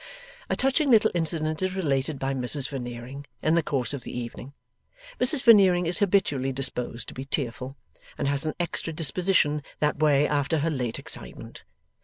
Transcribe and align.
A 0.49 0.55
touching 0.55 0.89
little 0.89 1.11
incident 1.13 1.61
is 1.61 1.75
related 1.75 2.17
by 2.17 2.33
Mrs 2.33 2.67
Veneering, 2.69 3.27
in 3.43 3.53
the 3.53 3.61
course 3.61 3.93
of 3.93 4.01
the 4.01 4.11
evening. 4.17 4.53
Mrs 5.19 5.43
Veneering 5.43 5.85
is 5.85 5.99
habitually 5.99 6.51
disposed 6.51 7.07
to 7.09 7.13
be 7.13 7.25
tearful, 7.25 7.77
and 8.17 8.27
has 8.27 8.43
an 8.43 8.55
extra 8.59 8.91
disposition 8.93 9.61
that 9.79 9.99
way 9.99 10.27
after 10.27 10.57
her 10.61 10.71
late 10.71 10.97
excitement. 10.97 11.61